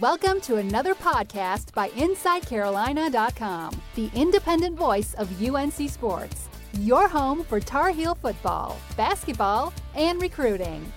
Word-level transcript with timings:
Welcome 0.00 0.40
to 0.40 0.56
another 0.56 0.96
podcast 0.96 1.72
by 1.72 1.90
InsideCarolina.com, 1.90 3.80
the 3.94 4.10
independent 4.16 4.76
voice 4.76 5.14
of 5.14 5.40
UNC 5.40 5.88
Sports, 5.88 6.48
your 6.80 7.06
home 7.06 7.44
for 7.44 7.60
Tar 7.60 7.90
Heel 7.90 8.16
football, 8.16 8.76
basketball, 8.96 9.72
and 9.94 10.20
recruiting. 10.20 10.92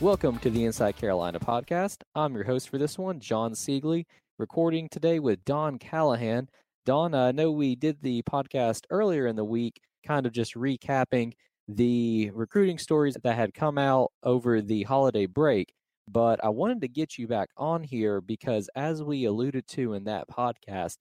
Welcome 0.00 0.40
to 0.40 0.50
the 0.50 0.64
Inside 0.64 0.96
Carolina 0.96 1.38
podcast. 1.38 1.98
I'm 2.16 2.34
your 2.34 2.42
host 2.42 2.68
for 2.68 2.78
this 2.78 2.98
one, 2.98 3.20
John 3.20 3.52
Siegley, 3.52 4.06
recording 4.40 4.88
today 4.90 5.20
with 5.20 5.44
Don 5.44 5.78
Callahan. 5.78 6.48
Don, 6.84 7.14
I 7.14 7.30
know 7.30 7.52
we 7.52 7.76
did 7.76 8.02
the 8.02 8.24
podcast 8.24 8.86
earlier 8.90 9.28
in 9.28 9.36
the 9.36 9.44
week, 9.44 9.80
kind 10.04 10.26
of 10.26 10.32
just 10.32 10.54
recapping 10.54 11.34
the 11.68 12.32
recruiting 12.34 12.78
stories 12.78 13.16
that 13.22 13.36
had 13.36 13.54
come 13.54 13.78
out 13.78 14.10
over 14.24 14.60
the 14.60 14.82
holiday 14.82 15.26
break. 15.26 15.72
But 16.12 16.44
I 16.44 16.50
wanted 16.50 16.82
to 16.82 16.88
get 16.88 17.16
you 17.16 17.26
back 17.26 17.48
on 17.56 17.82
here 17.82 18.20
because, 18.20 18.68
as 18.76 19.02
we 19.02 19.24
alluded 19.24 19.66
to 19.68 19.94
in 19.94 20.04
that 20.04 20.28
podcast, 20.28 20.98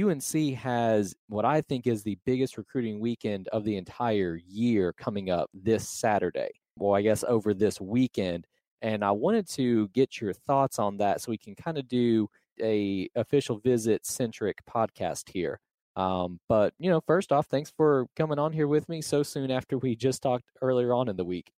UNC 0.00 0.54
has 0.58 1.14
what 1.28 1.44
I 1.44 1.60
think 1.60 1.86
is 1.86 2.02
the 2.02 2.18
biggest 2.24 2.56
recruiting 2.56 3.00
weekend 3.00 3.48
of 3.48 3.64
the 3.64 3.76
entire 3.76 4.38
year 4.46 4.92
coming 4.92 5.30
up 5.30 5.50
this 5.52 5.88
Saturday. 5.88 6.50
Well, 6.78 6.94
I 6.94 7.02
guess 7.02 7.24
over 7.24 7.52
this 7.54 7.80
weekend. 7.80 8.46
And 8.80 9.04
I 9.04 9.12
wanted 9.12 9.48
to 9.50 9.88
get 9.88 10.20
your 10.20 10.32
thoughts 10.32 10.78
on 10.78 10.96
that 10.98 11.20
so 11.20 11.30
we 11.30 11.38
can 11.38 11.54
kind 11.54 11.78
of 11.78 11.88
do 11.88 12.28
a 12.60 13.08
official 13.14 13.58
visit 13.58 14.06
centric 14.06 14.58
podcast 14.68 15.30
here. 15.30 15.60
Um, 15.94 16.40
but 16.48 16.72
you 16.78 16.90
know, 16.90 17.00
first 17.00 17.32
off, 17.32 17.46
thanks 17.46 17.72
for 17.76 18.06
coming 18.16 18.38
on 18.38 18.52
here 18.52 18.66
with 18.66 18.88
me 18.88 19.02
so 19.02 19.22
soon 19.22 19.50
after 19.50 19.78
we 19.78 19.94
just 19.94 20.22
talked 20.22 20.44
earlier 20.60 20.92
on 20.94 21.08
in 21.08 21.16
the 21.16 21.24
week. 21.24 21.52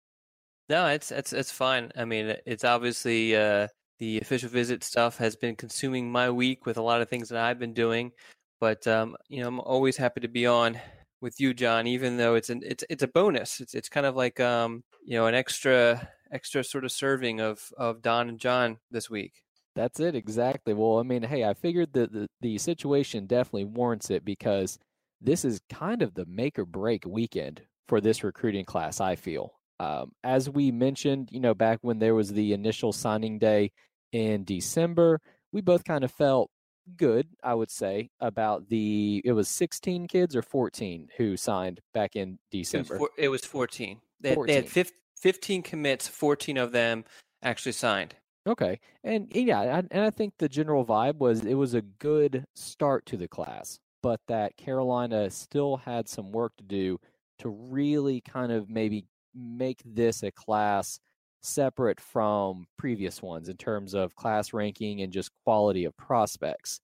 No, 0.69 0.87
it's 0.87 1.11
it's 1.11 1.33
it's 1.33 1.51
fine. 1.51 1.91
I 1.97 2.05
mean, 2.05 2.35
it's 2.45 2.63
obviously 2.63 3.35
uh, 3.35 3.67
the 3.99 4.19
official 4.19 4.49
visit 4.49 4.83
stuff 4.83 5.17
has 5.17 5.35
been 5.35 5.55
consuming 5.55 6.11
my 6.11 6.29
week 6.29 6.65
with 6.65 6.77
a 6.77 6.81
lot 6.81 7.01
of 7.01 7.09
things 7.09 7.29
that 7.29 7.43
I've 7.43 7.59
been 7.59 7.73
doing, 7.73 8.11
but 8.59 8.87
um, 8.87 9.15
you 9.27 9.41
know, 9.41 9.47
I'm 9.47 9.59
always 9.59 9.97
happy 9.97 10.21
to 10.21 10.27
be 10.27 10.45
on 10.45 10.79
with 11.21 11.39
you, 11.39 11.53
John. 11.53 11.87
Even 11.87 12.17
though 12.17 12.35
it's 12.35 12.49
an 12.49 12.61
it's 12.63 12.83
it's 12.89 13.03
a 13.03 13.07
bonus. 13.07 13.59
It's 13.59 13.73
it's 13.75 13.89
kind 13.89 14.05
of 14.05 14.15
like 14.15 14.39
um, 14.39 14.83
you 15.05 15.17
know 15.17 15.27
an 15.27 15.35
extra 15.35 16.09
extra 16.31 16.63
sort 16.63 16.85
of 16.85 16.91
serving 16.91 17.41
of 17.41 17.61
of 17.77 18.01
Don 18.01 18.29
and 18.29 18.39
John 18.39 18.77
this 18.89 19.09
week. 19.09 19.43
That's 19.75 19.99
it 19.99 20.15
exactly. 20.15 20.73
Well, 20.73 20.99
I 20.99 21.03
mean, 21.03 21.23
hey, 21.23 21.43
I 21.45 21.53
figured 21.55 21.93
that 21.93 22.13
the, 22.13 22.27
the 22.41 22.57
situation 22.57 23.25
definitely 23.25 23.65
warrants 23.65 24.11
it 24.11 24.23
because 24.23 24.77
this 25.19 25.43
is 25.45 25.61
kind 25.69 26.01
of 26.01 26.13
the 26.13 26.25
make 26.25 26.59
or 26.59 26.65
break 26.65 27.05
weekend 27.05 27.61
for 27.87 27.99
this 27.99 28.23
recruiting 28.23 28.65
class. 28.65 29.01
I 29.01 29.15
feel, 29.15 29.53
um, 29.83 30.11
as 30.23 30.49
we 30.49 30.71
mentioned, 30.71 31.29
you 31.31 31.39
know, 31.39 31.53
back 31.53 31.79
when 31.81 31.99
there 31.99 32.15
was 32.15 32.31
the 32.31 32.53
initial 32.53 32.93
signing 32.93 33.37
day 33.39 33.71
in 34.11 34.43
December, 34.43 35.19
we 35.51 35.61
both 35.61 35.83
kind 35.83 36.03
of 36.03 36.11
felt 36.11 36.49
good, 36.95 37.27
I 37.43 37.53
would 37.53 37.71
say, 37.71 38.09
about 38.19 38.69
the. 38.69 39.21
It 39.25 39.33
was 39.33 39.47
16 39.49 40.07
kids 40.07 40.35
or 40.35 40.41
14 40.41 41.09
who 41.17 41.35
signed 41.35 41.81
back 41.93 42.15
in 42.15 42.39
December. 42.51 42.95
It 42.95 43.01
was, 43.01 43.09
it 43.17 43.27
was 43.29 43.45
14. 43.45 43.99
They, 44.21 44.35
14. 44.35 44.55
Had, 44.55 44.67
they 44.67 44.79
had 44.81 44.91
15 45.19 45.61
commits. 45.63 46.07
14 46.07 46.57
of 46.57 46.71
them 46.71 47.03
actually 47.41 47.73
signed. 47.73 48.15
Okay, 48.45 48.79
and 49.05 49.27
yeah, 49.33 49.59
I, 49.61 49.83
and 49.89 50.03
I 50.03 50.09
think 50.09 50.33
the 50.37 50.49
general 50.49 50.85
vibe 50.85 51.19
was 51.19 51.45
it 51.45 51.53
was 51.53 51.73
a 51.73 51.81
good 51.81 52.43
start 52.55 53.05
to 53.07 53.17
the 53.17 53.27
class, 53.29 53.79
but 54.01 54.19
that 54.27 54.57
Carolina 54.57 55.29
still 55.29 55.77
had 55.77 56.09
some 56.09 56.33
work 56.33 56.51
to 56.57 56.63
do 56.63 56.99
to 57.39 57.49
really 57.49 58.19
kind 58.19 58.51
of 58.51 58.69
maybe 58.69 59.05
make 59.35 59.81
this 59.85 60.23
a 60.23 60.31
class 60.31 60.99
separate 61.41 61.99
from 61.99 62.65
previous 62.77 63.21
ones 63.21 63.49
in 63.49 63.57
terms 63.57 63.93
of 63.93 64.15
class 64.15 64.53
ranking 64.53 65.01
and 65.01 65.11
just 65.11 65.29
quality 65.45 65.85
of 65.85 65.95
prospects. 65.97 66.79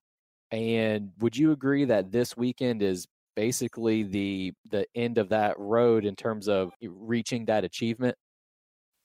And 0.51 1.11
would 1.19 1.37
you 1.37 1.51
agree 1.51 1.85
that 1.85 2.11
this 2.11 2.35
weekend 2.35 2.81
is 2.81 3.07
basically 3.35 4.03
the 4.03 4.53
the 4.69 4.85
end 4.95 5.17
of 5.17 5.29
that 5.29 5.57
road 5.57 6.03
in 6.05 6.15
terms 6.15 6.49
of 6.49 6.71
reaching 6.81 7.45
that 7.45 7.63
achievement? 7.63 8.15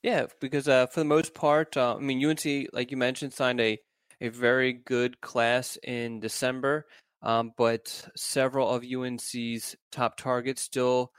Yeah, 0.03 0.27
because 0.39 0.67
uh, 0.67 0.87
for 0.87 0.99
the 0.99 1.05
most 1.05 1.33
part, 1.33 1.77
uh, 1.77 1.95
I 1.95 1.99
mean, 1.99 2.23
UNC, 2.23 2.67
like 2.73 2.91
you 2.91 2.97
mentioned, 2.97 3.33
signed 3.33 3.59
a, 3.59 3.79
a 4.21 4.29
very 4.29 4.73
good 4.73 5.19
class 5.19 5.79
in 5.81 6.19
December, 6.19 6.85
um, 7.23 7.53
but 7.57 8.07
several 8.15 8.69
of 8.69 8.83
UNC's 8.83 9.75
top 9.91 10.15
targets 10.17 10.61
still 10.61 11.11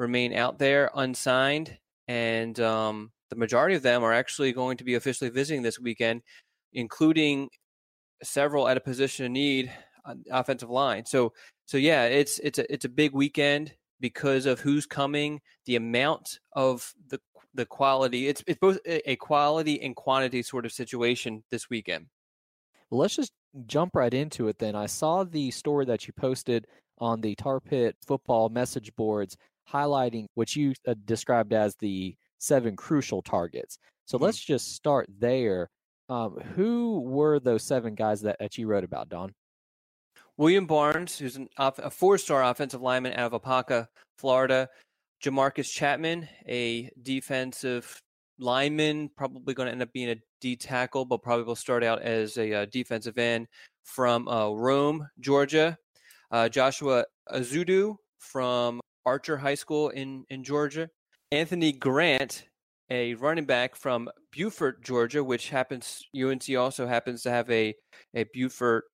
remain 0.00 0.32
out 0.32 0.58
there 0.58 0.90
unsigned, 0.94 1.78
and 2.08 2.58
um, 2.58 3.12
the 3.28 3.36
majority 3.36 3.76
of 3.76 3.82
them 3.82 4.02
are 4.02 4.12
actually 4.12 4.52
going 4.52 4.76
to 4.78 4.84
be 4.84 4.94
officially 4.94 5.30
visiting 5.30 5.62
this 5.62 5.78
weekend, 5.78 6.22
including 6.72 7.48
several 8.22 8.66
at 8.66 8.76
a 8.76 8.80
position 8.80 9.26
of 9.26 9.32
need 9.32 9.72
on 10.04 10.24
offensive 10.30 10.70
line. 10.70 11.06
So, 11.06 11.32
so 11.66 11.76
yeah, 11.76 12.04
it's 12.04 12.38
it's 12.40 12.58
a 12.58 12.72
it's 12.72 12.84
a 12.84 12.88
big 12.88 13.12
weekend 13.12 13.74
because 14.00 14.46
of 14.46 14.58
who's 14.58 14.86
coming, 14.86 15.40
the 15.66 15.76
amount 15.76 16.40
of 16.54 16.92
the 17.08 17.20
the 17.54 17.66
quality. 17.66 18.28
It's 18.28 18.42
it's 18.46 18.58
both 18.58 18.78
a 18.86 19.16
quality 19.16 19.80
and 19.82 19.94
quantity 19.94 20.42
sort 20.42 20.66
of 20.66 20.72
situation 20.72 21.44
this 21.50 21.70
weekend. 21.70 22.06
Well, 22.90 23.00
let's 23.00 23.14
just 23.14 23.32
jump 23.66 23.94
right 23.94 24.12
into 24.12 24.48
it 24.48 24.58
then. 24.58 24.74
I 24.74 24.86
saw 24.86 25.22
the 25.22 25.50
story 25.50 25.84
that 25.84 26.06
you 26.06 26.12
posted 26.12 26.66
on 26.98 27.20
the 27.20 27.34
Tar 27.36 27.60
Pit 27.60 27.96
football 28.06 28.48
message 28.48 28.94
boards 28.96 29.36
highlighting 29.68 30.26
what 30.34 30.54
you 30.54 30.74
uh, 30.86 30.94
described 31.04 31.52
as 31.52 31.74
the 31.76 32.14
seven 32.38 32.76
crucial 32.76 33.22
targets. 33.22 33.78
So 34.06 34.16
mm-hmm. 34.16 34.24
let's 34.24 34.38
just 34.38 34.74
start 34.74 35.08
there. 35.18 35.68
Um, 36.08 36.38
who 36.56 37.00
were 37.00 37.38
those 37.38 37.62
seven 37.62 37.94
guys 37.94 38.22
that, 38.22 38.36
that 38.40 38.58
you 38.58 38.66
wrote 38.66 38.82
about, 38.82 39.08
Don? 39.08 39.32
William 40.36 40.66
Barnes, 40.66 41.18
who's 41.18 41.36
an, 41.36 41.48
a 41.58 41.90
four 41.90 42.18
star 42.18 42.42
offensive 42.42 42.80
lineman 42.80 43.12
out 43.12 43.32
of 43.32 43.42
Apopka, 43.42 43.86
Florida. 44.18 44.68
Jamarcus 45.22 45.70
Chapman, 45.70 46.28
a 46.48 46.90
defensive 47.02 48.00
lineman, 48.38 49.10
probably 49.16 49.52
going 49.52 49.66
to 49.66 49.72
end 49.72 49.82
up 49.82 49.92
being 49.92 50.10
a 50.10 50.16
D 50.40 50.56
tackle, 50.56 51.04
but 51.04 51.22
probably 51.22 51.44
will 51.44 51.54
start 51.54 51.84
out 51.84 52.00
as 52.00 52.38
a 52.38 52.62
uh, 52.62 52.66
defensive 52.72 53.18
end 53.18 53.46
from 53.84 54.26
uh, 54.28 54.48
Rome, 54.48 55.06
Georgia. 55.20 55.76
Uh, 56.30 56.48
Joshua 56.48 57.04
Ezeudu 57.30 57.96
from 58.18 58.80
Archer 59.10 59.38
High 59.38 59.56
School 59.56 59.88
in, 59.88 60.24
in 60.30 60.44
Georgia. 60.44 60.88
Anthony 61.32 61.72
Grant, 61.72 62.44
a 62.90 63.14
running 63.14 63.44
back 63.44 63.74
from 63.74 64.08
Buford, 64.30 64.84
Georgia, 64.84 65.24
which 65.24 65.50
happens, 65.50 66.04
UNC 66.14 66.44
also 66.56 66.86
happens 66.86 67.22
to 67.22 67.30
have 67.30 67.50
a, 67.50 67.74
a 68.14 68.24
Buford 68.32 68.84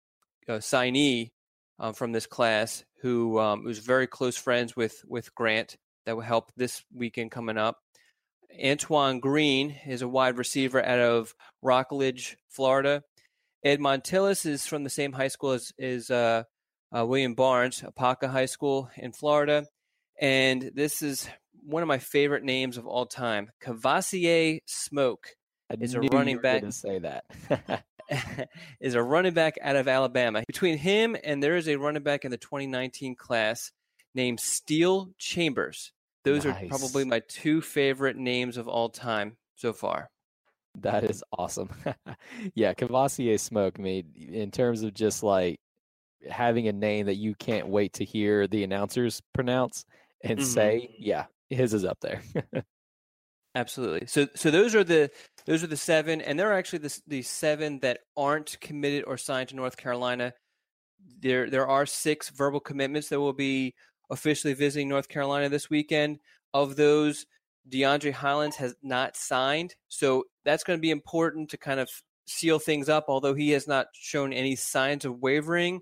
uh, 0.49 0.53
signee 0.53 1.32
um, 1.78 1.93
from 1.93 2.12
this 2.12 2.25
class 2.25 2.82
who 3.03 3.38
um, 3.38 3.62
was 3.62 3.78
very 3.78 4.06
close 4.06 4.38
friends 4.38 4.75
with, 4.75 5.04
with 5.06 5.34
Grant 5.34 5.77
that 6.06 6.16
will 6.16 6.22
help 6.22 6.50
this 6.56 6.83
weekend 6.94 7.31
coming 7.31 7.59
up. 7.59 7.77
Antoine 8.65 9.21
Green 9.21 9.77
is 9.87 10.00
a 10.00 10.09
wide 10.09 10.38
receiver 10.38 10.83
out 10.83 10.98
of 10.98 11.34
Rockledge, 11.60 12.38
Florida. 12.48 13.03
Ed 13.62 13.81
Montilus 13.81 14.47
is 14.47 14.66
from 14.66 14.83
the 14.83 14.88
same 14.88 15.12
high 15.12 15.28
school 15.28 15.50
as, 15.50 15.72
as 15.78 16.10
uh, 16.10 16.44
uh, 16.97 17.04
William 17.04 17.34
Barnes, 17.34 17.83
Apopka 17.83 18.31
High 18.31 18.47
School 18.47 18.88
in 18.97 19.12
Florida. 19.12 19.66
And 20.19 20.71
this 20.75 21.03
is 21.03 21.28
one 21.65 21.82
of 21.82 21.88
my 21.88 21.99
favorite 21.99 22.44
names 22.44 22.77
of 22.77 22.87
all 22.87 23.06
time. 23.06 23.50
Kavosiey 23.62 24.60
Smoke 24.66 25.28
I 25.71 25.77
is 25.81 25.94
a 25.94 26.00
running 26.00 26.38
back. 26.38 26.62
To 26.62 26.72
say 26.72 27.00
that 27.00 27.25
is 28.81 28.94
a 28.94 29.03
running 29.03 29.34
back 29.34 29.56
out 29.62 29.77
of 29.77 29.88
Alabama. 29.88 30.44
Between 30.47 30.78
him 30.78 31.16
and 31.25 31.43
there 31.43 31.56
is 31.56 31.69
a 31.69 31.77
running 31.77 32.03
back 32.03 32.25
in 32.25 32.31
the 32.31 32.37
2019 32.37 33.16
class 33.16 33.72
named 34.15 34.41
Steele 34.41 35.10
Chambers. 35.19 35.93
Those 36.25 36.44
nice. 36.44 36.65
are 36.65 36.69
probably 36.69 37.04
my 37.04 37.21
two 37.28 37.60
favorite 37.60 38.16
names 38.16 38.56
of 38.56 38.69
all 38.69 38.88
time 38.88 39.37
so 39.54 39.72
far. 39.72 40.10
That 40.81 41.04
is 41.04 41.24
awesome. 41.33 41.71
yeah, 42.54 42.74
Kavosiey 42.74 43.39
Smoke 43.41 43.78
made 43.78 44.16
in 44.16 44.51
terms 44.51 44.83
of 44.83 44.92
just 44.92 45.22
like 45.22 45.57
having 46.28 46.69
a 46.69 46.72
name 46.72 47.07
that 47.07 47.15
you 47.15 47.34
can't 47.34 47.69
wait 47.69 47.95
to 47.95 48.04
hear 48.04 48.47
the 48.47 48.65
announcers 48.65 49.22
pronounce 49.33 49.84
and 50.22 50.39
mm-hmm. 50.39 50.48
say, 50.48 50.95
yeah, 50.98 51.27
his 51.51 51.74
is 51.74 51.84
up 51.84 51.98
there. 52.01 52.22
Absolutely. 53.54 54.07
So 54.07 54.28
so 54.34 54.51
those 54.51 54.74
are 54.74 54.84
the 54.84 55.10
those 55.47 55.65
are 55.65 55.66
the 55.66 55.78
seven, 55.78 56.21
and 56.21 56.39
there 56.39 56.51
are 56.51 56.59
actually 56.59 56.80
the 56.80 57.01
the 57.07 57.22
seven 57.22 57.78
that 57.80 58.01
aren't 58.15 58.60
committed 58.60 59.04
or 59.07 59.16
signed 59.16 59.48
to 59.48 59.57
North 59.57 59.78
Carolina. 59.78 60.34
There 61.21 61.48
there 61.48 61.66
are 61.66 61.86
six 61.86 62.28
verbal 62.28 62.60
commitments 62.60 63.09
that 63.09 63.18
will 63.21 63.33
be 63.33 63.74
officially 64.10 64.53
visiting 64.53 64.89
North 64.89 65.09
Carolina 65.09 65.48
this 65.48 65.71
weekend. 65.71 66.19
Of 66.53 66.77
those, 66.77 67.24
DeAndre 67.71 68.12
Hollins 68.12 68.57
has 68.57 68.74
not 68.83 69.16
signed. 69.16 69.74
So 69.89 70.24
that's 70.45 70.65
going 70.65 70.78
to 70.78 70.83
be 70.83 70.91
important 70.91 71.48
to 71.51 71.57
kind 71.57 71.80
of 71.80 71.89
seal 72.27 72.59
things 72.59 72.89
up, 72.89 73.07
although 73.09 73.34
he 73.34 73.51
has 73.51 73.66
not 73.66 73.86
shown 73.95 74.33
any 74.33 74.57
signs 74.57 75.04
of 75.04 75.21
wavering. 75.21 75.80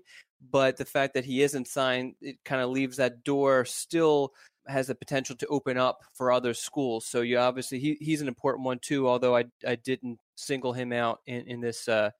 But 0.51 0.77
the 0.77 0.85
fact 0.85 1.13
that 1.13 1.25
he 1.25 1.41
isn't 1.41 1.67
signed, 1.67 2.15
it 2.21 2.37
kind 2.43 2.61
of 2.61 2.69
leaves 2.69 2.97
that 2.97 3.23
door 3.23 3.65
still 3.65 4.33
has 4.67 4.87
the 4.87 4.95
potential 4.95 5.35
to 5.35 5.47
open 5.47 5.77
up 5.77 5.99
for 6.13 6.31
other 6.31 6.53
schools. 6.53 7.05
So 7.05 7.21
you 7.21 7.37
obviously 7.37 7.79
he, 7.79 7.97
he's 7.99 8.21
an 8.21 8.27
important 8.27 8.65
one 8.65 8.79
too. 8.79 9.07
Although 9.07 9.35
I 9.35 9.45
I 9.65 9.75
didn't 9.75 10.19
single 10.35 10.73
him 10.73 10.91
out 10.91 11.19
in 11.25 11.47
in 11.47 11.61
this 11.61 11.87
uh, 11.87 12.11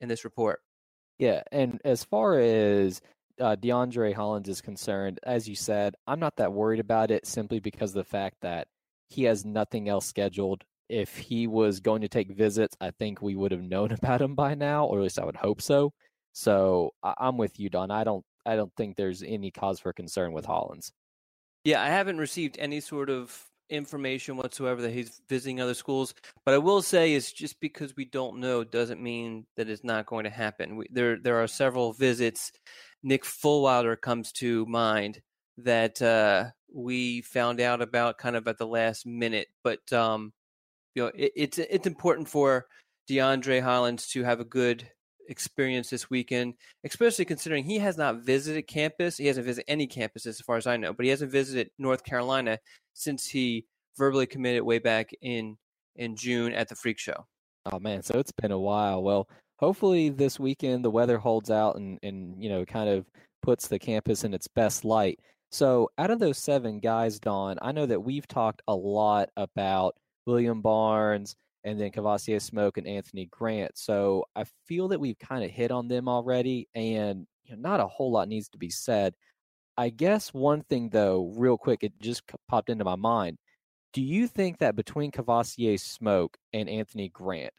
in 0.00 0.08
this 0.08 0.24
report. 0.24 0.60
Yeah, 1.18 1.42
and 1.52 1.80
as 1.84 2.02
far 2.04 2.38
as 2.38 3.02
uh, 3.40 3.56
DeAndre 3.56 4.14
Hollins 4.14 4.48
is 4.48 4.60
concerned, 4.60 5.20
as 5.22 5.48
you 5.48 5.54
said, 5.54 5.94
I'm 6.06 6.20
not 6.20 6.36
that 6.36 6.52
worried 6.52 6.80
about 6.80 7.10
it 7.10 7.26
simply 7.26 7.60
because 7.60 7.90
of 7.90 7.96
the 7.96 8.04
fact 8.04 8.36
that 8.42 8.68
he 9.08 9.24
has 9.24 9.44
nothing 9.44 9.88
else 9.88 10.06
scheduled. 10.06 10.64
If 10.88 11.16
he 11.16 11.46
was 11.46 11.80
going 11.80 12.00
to 12.00 12.08
take 12.08 12.30
visits, 12.30 12.76
I 12.80 12.90
think 12.90 13.22
we 13.22 13.36
would 13.36 13.52
have 13.52 13.62
known 13.62 13.92
about 14.02 14.22
him 14.22 14.34
by 14.34 14.54
now, 14.54 14.86
or 14.86 14.98
at 14.98 15.02
least 15.02 15.18
I 15.18 15.24
would 15.24 15.36
hope 15.36 15.60
so. 15.60 15.92
So 16.32 16.94
I- 17.02 17.14
I'm 17.18 17.36
with 17.36 17.58
you, 17.58 17.68
Don. 17.68 17.90
I 17.90 18.04
don't 18.04 18.24
I 18.46 18.56
don't 18.56 18.74
think 18.76 18.96
there's 18.96 19.22
any 19.22 19.50
cause 19.50 19.80
for 19.80 19.92
concern 19.92 20.32
with 20.32 20.46
Hollins. 20.46 20.92
Yeah, 21.64 21.82
I 21.82 21.88
haven't 21.88 22.18
received 22.18 22.56
any 22.58 22.80
sort 22.80 23.10
of 23.10 23.46
information 23.68 24.36
whatsoever 24.36 24.82
that 24.82 24.92
he's 24.92 25.20
visiting 25.28 25.60
other 25.60 25.74
schools. 25.74 26.14
But 26.44 26.54
I 26.54 26.58
will 26.58 26.82
say 26.82 27.12
is 27.12 27.32
just 27.32 27.60
because 27.60 27.94
we 27.96 28.04
don't 28.04 28.38
know 28.38 28.64
doesn't 28.64 29.00
mean 29.00 29.46
that 29.56 29.68
it's 29.68 29.84
not 29.84 30.06
going 30.06 30.24
to 30.24 30.30
happen. 30.30 30.76
We, 30.76 30.86
there 30.90 31.18
there 31.18 31.42
are 31.42 31.46
several 31.46 31.92
visits. 31.92 32.52
Nick 33.02 33.24
Fullwilder 33.24 34.00
comes 34.00 34.32
to 34.32 34.66
mind 34.66 35.20
that 35.58 36.00
uh, 36.02 36.46
we 36.72 37.22
found 37.22 37.60
out 37.60 37.82
about 37.82 38.18
kind 38.18 38.36
of 38.36 38.48
at 38.48 38.58
the 38.58 38.66
last 38.66 39.06
minute. 39.06 39.48
But 39.62 39.92
um, 39.92 40.32
you 40.94 41.04
know, 41.04 41.12
it, 41.14 41.32
it's 41.36 41.58
it's 41.58 41.86
important 41.86 42.28
for 42.28 42.66
DeAndre 43.08 43.62
Hollins 43.62 44.08
to 44.08 44.24
have 44.24 44.40
a 44.40 44.44
good 44.44 44.88
experience 45.30 45.88
this 45.88 46.10
weekend, 46.10 46.54
especially 46.84 47.24
considering 47.24 47.64
he 47.64 47.78
has 47.78 47.96
not 47.96 48.16
visited 48.16 48.66
campus. 48.66 49.16
He 49.16 49.26
hasn't 49.26 49.46
visited 49.46 49.70
any 49.70 49.86
campus 49.86 50.26
as 50.26 50.40
far 50.40 50.56
as 50.56 50.66
I 50.66 50.76
know, 50.76 50.92
but 50.92 51.04
he 51.04 51.10
hasn't 51.10 51.32
visited 51.32 51.70
North 51.78 52.04
Carolina 52.04 52.58
since 52.92 53.26
he 53.26 53.64
verbally 53.96 54.26
committed 54.26 54.62
way 54.62 54.78
back 54.78 55.10
in 55.22 55.56
in 55.96 56.16
June 56.16 56.52
at 56.52 56.68
the 56.68 56.74
Freak 56.74 56.98
Show. 56.98 57.26
Oh 57.72 57.78
man, 57.78 58.02
so 58.02 58.18
it's 58.18 58.32
been 58.32 58.52
a 58.52 58.58
while. 58.58 59.02
Well, 59.02 59.28
hopefully 59.58 60.08
this 60.08 60.40
weekend 60.40 60.84
the 60.84 60.90
weather 60.90 61.18
holds 61.18 61.50
out 61.50 61.76
and 61.76 61.98
and 62.02 62.42
you 62.42 62.50
know 62.50 62.64
kind 62.64 62.88
of 62.88 63.06
puts 63.42 63.68
the 63.68 63.78
campus 63.78 64.24
in 64.24 64.34
its 64.34 64.48
best 64.48 64.84
light. 64.84 65.18
So 65.52 65.90
out 65.98 66.10
of 66.10 66.18
those 66.18 66.38
seven 66.38 66.80
guys, 66.80 67.18
Don, 67.18 67.58
I 67.62 67.72
know 67.72 67.86
that 67.86 68.02
we've 68.02 68.28
talked 68.28 68.62
a 68.68 68.74
lot 68.74 69.30
about 69.36 69.96
William 70.26 70.62
Barnes 70.62 71.34
and 71.64 71.80
then 71.80 71.90
Kavosiey 71.90 72.40
Smoke 72.40 72.78
and 72.78 72.86
Anthony 72.86 73.26
Grant. 73.26 73.76
So 73.76 74.24
I 74.36 74.44
feel 74.66 74.88
that 74.88 75.00
we've 75.00 75.18
kind 75.18 75.44
of 75.44 75.50
hit 75.50 75.70
on 75.70 75.88
them 75.88 76.08
already, 76.08 76.68
and 76.74 77.26
you 77.44 77.56
know, 77.56 77.60
not 77.60 77.80
a 77.80 77.86
whole 77.86 78.12
lot 78.12 78.28
needs 78.28 78.48
to 78.50 78.58
be 78.58 78.70
said. 78.70 79.14
I 79.76 79.90
guess 79.90 80.34
one 80.34 80.62
thing 80.62 80.90
though, 80.90 81.32
real 81.36 81.56
quick, 81.56 81.82
it 81.82 81.92
just 82.00 82.22
popped 82.48 82.70
into 82.70 82.84
my 82.84 82.96
mind. 82.96 83.38
Do 83.92 84.02
you 84.02 84.28
think 84.28 84.58
that 84.58 84.76
between 84.76 85.10
Kavosiey 85.10 85.80
Smoke 85.80 86.36
and 86.52 86.68
Anthony 86.68 87.08
Grant, 87.08 87.52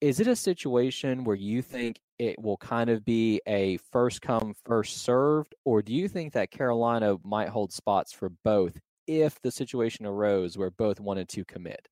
is 0.00 0.18
it 0.18 0.26
a 0.26 0.34
situation 0.34 1.22
where 1.22 1.36
you 1.36 1.62
think 1.62 2.00
it 2.18 2.40
will 2.40 2.56
kind 2.56 2.90
of 2.90 3.04
be 3.04 3.40
a 3.46 3.76
first 3.92 4.22
come, 4.22 4.54
first 4.64 5.02
served, 5.02 5.54
or 5.64 5.82
do 5.82 5.92
you 5.92 6.08
think 6.08 6.32
that 6.32 6.50
Carolina 6.50 7.16
might 7.24 7.48
hold 7.48 7.72
spots 7.72 8.12
for 8.12 8.30
both 8.44 8.78
if 9.06 9.40
the 9.42 9.50
situation 9.50 10.06
arose 10.06 10.58
where 10.58 10.70
both 10.70 10.98
wanted 10.98 11.28
to 11.28 11.44
commit? 11.44 11.86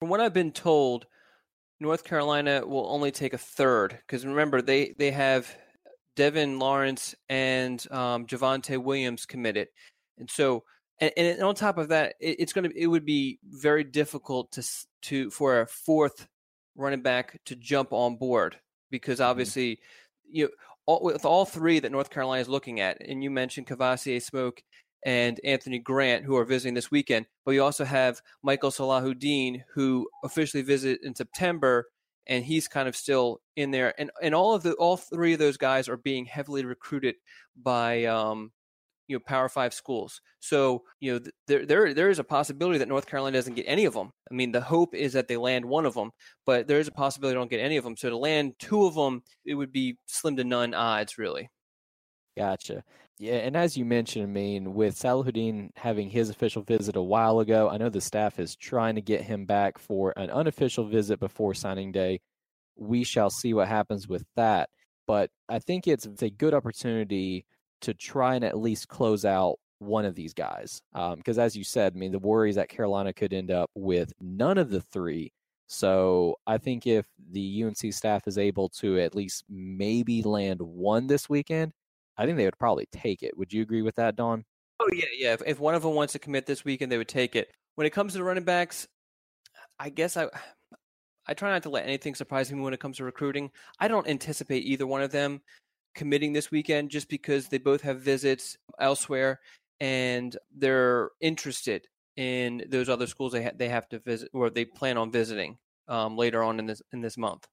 From 0.00 0.08
what 0.08 0.20
I've 0.20 0.34
been 0.34 0.52
told, 0.52 1.06
North 1.80 2.04
Carolina 2.04 2.66
will 2.66 2.86
only 2.88 3.10
take 3.10 3.32
a 3.32 3.38
third 3.38 3.98
because 4.06 4.26
remember 4.26 4.62
they 4.62 4.94
they 4.98 5.10
have 5.10 5.56
Devin 6.16 6.58
Lawrence 6.58 7.14
and 7.28 7.84
um, 7.92 8.26
Javonte 8.26 8.82
Williams 8.82 9.26
committed, 9.26 9.68
and 10.18 10.30
so 10.30 10.64
and, 11.00 11.12
and 11.16 11.42
on 11.42 11.54
top 11.54 11.78
of 11.78 11.88
that, 11.88 12.14
it, 12.20 12.40
it's 12.40 12.52
going 12.52 12.68
to 12.68 12.76
it 12.76 12.86
would 12.86 13.04
be 13.04 13.38
very 13.44 13.84
difficult 13.84 14.50
to 14.52 14.64
to 15.02 15.30
for 15.30 15.60
a 15.60 15.66
fourth 15.66 16.26
running 16.76 17.02
back 17.02 17.40
to 17.46 17.56
jump 17.56 17.92
on 17.92 18.16
board 18.16 18.56
because 18.90 19.18
mm-hmm. 19.18 19.30
obviously 19.30 19.72
mm-hmm. 19.72 20.36
you 20.36 20.44
know, 20.44 20.50
all, 20.86 21.02
with 21.02 21.24
all 21.24 21.44
three 21.44 21.80
that 21.80 21.92
North 21.92 22.10
Carolina 22.10 22.40
is 22.40 22.48
looking 22.48 22.80
at, 22.80 22.98
and 23.06 23.22
you 23.22 23.30
mentioned 23.30 23.66
Kavosiey 23.66 24.22
Smoke 24.22 24.62
and 25.04 25.40
Anthony 25.44 25.78
Grant, 25.78 26.24
who 26.24 26.36
are 26.36 26.44
visiting 26.44 26.74
this 26.74 26.90
weekend. 26.90 27.26
But 27.44 27.52
you 27.52 27.62
also 27.62 27.84
have 27.84 28.20
Michael 28.42 28.70
Salahuddin, 28.70 29.62
who 29.74 30.08
officially 30.24 30.62
visit 30.62 31.00
in 31.02 31.14
September, 31.14 31.86
and 32.26 32.44
he's 32.44 32.68
kind 32.68 32.88
of 32.88 32.96
still 32.96 33.40
in 33.56 33.70
there. 33.70 33.94
And 33.98 34.10
and 34.22 34.34
all 34.34 34.54
of 34.54 34.62
the 34.62 34.74
all 34.74 34.96
three 34.96 35.32
of 35.32 35.38
those 35.38 35.56
guys 35.56 35.88
are 35.88 35.96
being 35.96 36.26
heavily 36.26 36.64
recruited 36.64 37.16
by 37.56 38.04
um, 38.04 38.52
you 39.08 39.16
know 39.16 39.20
Power 39.20 39.48
Five 39.48 39.74
schools. 39.74 40.20
So 40.40 40.84
you 41.00 41.12
know 41.14 41.20
there 41.46 41.66
there 41.66 41.94
there 41.94 42.10
is 42.10 42.18
a 42.18 42.24
possibility 42.24 42.78
that 42.78 42.88
North 42.88 43.06
Carolina 43.06 43.36
doesn't 43.38 43.54
get 43.54 43.64
any 43.66 43.86
of 43.86 43.94
them. 43.94 44.12
I 44.30 44.34
mean, 44.34 44.52
the 44.52 44.60
hope 44.60 44.94
is 44.94 45.14
that 45.14 45.28
they 45.28 45.36
land 45.36 45.64
one 45.64 45.86
of 45.86 45.94
them, 45.94 46.10
but 46.46 46.68
there 46.68 46.80
is 46.80 46.88
a 46.88 46.92
possibility 46.92 47.34
they 47.34 47.40
don't 47.40 47.50
get 47.50 47.60
any 47.60 47.76
of 47.76 47.84
them. 47.84 47.96
So 47.96 48.10
to 48.10 48.16
land 48.16 48.54
two 48.58 48.84
of 48.84 48.94
them, 48.94 49.22
it 49.44 49.54
would 49.54 49.72
be 49.72 49.96
slim 50.06 50.36
to 50.36 50.44
none 50.44 50.74
odds, 50.74 51.18
really. 51.18 51.50
Gotcha. 52.36 52.84
Yeah, 53.20 53.34
and 53.34 53.56
as 53.56 53.76
you 53.76 53.84
mentioned, 53.84 54.24
I 54.24 54.28
mean, 54.28 54.74
with 54.74 54.94
Salahuddin 54.94 55.70
having 55.74 56.08
his 56.08 56.30
official 56.30 56.62
visit 56.62 56.94
a 56.94 57.02
while 57.02 57.40
ago, 57.40 57.68
I 57.68 57.76
know 57.76 57.88
the 57.88 58.00
staff 58.00 58.38
is 58.38 58.54
trying 58.54 58.94
to 58.94 59.00
get 59.00 59.22
him 59.22 59.44
back 59.44 59.78
for 59.78 60.14
an 60.16 60.30
unofficial 60.30 60.84
visit 60.86 61.18
before 61.18 61.52
signing 61.54 61.90
day. 61.90 62.20
We 62.76 63.02
shall 63.02 63.30
see 63.30 63.54
what 63.54 63.66
happens 63.66 64.06
with 64.06 64.24
that. 64.36 64.70
But 65.08 65.30
I 65.48 65.58
think 65.58 65.88
it's, 65.88 66.06
a 66.22 66.30
good 66.30 66.54
opportunity 66.54 67.44
to 67.80 67.94
try 67.94 68.36
and 68.36 68.44
at 68.44 68.58
least 68.58 68.88
close 68.88 69.24
out 69.24 69.56
one 69.80 70.04
of 70.04 70.14
these 70.14 70.34
guys. 70.34 70.80
Because 70.92 71.38
um, 71.38 71.44
as 71.44 71.56
you 71.56 71.64
said, 71.64 71.94
I 71.96 71.98
mean, 71.98 72.12
the 72.12 72.18
worry 72.20 72.50
is 72.50 72.56
that 72.56 72.68
Carolina 72.68 73.12
could 73.12 73.32
end 73.32 73.50
up 73.50 73.70
with 73.74 74.12
none 74.20 74.58
of 74.58 74.70
the 74.70 74.80
three. 74.80 75.32
So 75.66 76.36
I 76.46 76.58
think 76.58 76.86
if 76.86 77.06
the 77.32 77.64
UNC 77.64 77.92
staff 77.92 78.28
is 78.28 78.38
able 78.38 78.68
to 78.80 79.00
at 79.00 79.14
least 79.14 79.44
maybe 79.48 80.22
land 80.22 80.60
one 80.62 81.08
this 81.08 81.28
weekend, 81.28 81.72
I 82.18 82.26
think 82.26 82.36
they 82.36 82.44
would 82.44 82.58
probably 82.58 82.88
take 82.92 83.22
it. 83.22 83.38
Would 83.38 83.52
you 83.52 83.62
agree 83.62 83.82
with 83.82 83.94
that, 83.94 84.16
Don? 84.16 84.44
Oh 84.80 84.88
yeah, 84.92 85.06
yeah. 85.16 85.32
If, 85.34 85.42
if 85.46 85.60
one 85.60 85.74
of 85.74 85.82
them 85.82 85.94
wants 85.94 86.12
to 86.12 86.18
commit 86.18 86.46
this 86.46 86.64
weekend, 86.64 86.90
they 86.92 86.98
would 86.98 87.08
take 87.08 87.36
it. 87.36 87.50
When 87.76 87.86
it 87.86 87.90
comes 87.90 88.12
to 88.12 88.18
the 88.18 88.24
running 88.24 88.44
backs, 88.44 88.88
I 89.78 89.88
guess 89.88 90.16
I 90.16 90.28
I 91.26 91.34
try 91.34 91.50
not 91.50 91.62
to 91.64 91.70
let 91.70 91.84
anything 91.84 92.14
surprise 92.14 92.50
me 92.52 92.60
when 92.60 92.74
it 92.74 92.80
comes 92.80 92.96
to 92.96 93.04
recruiting. 93.04 93.50
I 93.78 93.86
don't 93.86 94.08
anticipate 94.08 94.64
either 94.64 94.86
one 94.86 95.02
of 95.02 95.12
them 95.12 95.42
committing 95.94 96.32
this 96.32 96.50
weekend 96.50 96.90
just 96.90 97.08
because 97.08 97.48
they 97.48 97.58
both 97.58 97.82
have 97.82 98.00
visits 98.00 98.56
elsewhere 98.80 99.40
and 99.80 100.36
they're 100.56 101.10
interested 101.20 101.86
in 102.16 102.64
those 102.68 102.88
other 102.88 103.06
schools 103.06 103.32
they 103.32 103.44
ha- 103.44 103.52
they 103.54 103.68
have 103.68 103.88
to 103.88 104.00
visit 104.00 104.28
or 104.32 104.50
they 104.50 104.64
plan 104.64 104.96
on 104.96 105.12
visiting 105.12 105.56
um, 105.86 106.16
later 106.16 106.42
on 106.42 106.58
in 106.58 106.66
this 106.66 106.82
in 106.92 107.00
this 107.00 107.16
month. 107.16 107.46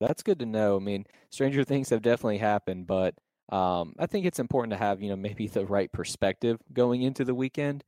That's 0.00 0.22
good 0.22 0.38
to 0.40 0.46
know. 0.46 0.76
I 0.76 0.80
mean, 0.80 1.06
stranger 1.30 1.64
things 1.64 1.88
have 1.90 2.02
definitely 2.02 2.38
happened, 2.38 2.86
but 2.86 3.14
um, 3.50 3.94
I 3.98 4.06
think 4.06 4.26
it's 4.26 4.38
important 4.38 4.72
to 4.72 4.78
have, 4.78 5.00
you 5.00 5.08
know, 5.08 5.16
maybe 5.16 5.46
the 5.46 5.66
right 5.66 5.90
perspective 5.92 6.58
going 6.72 7.02
into 7.02 7.24
the 7.24 7.34
weekend. 7.34 7.84